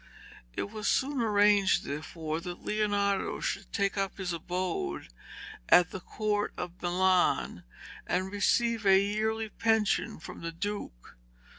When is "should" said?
3.39-3.71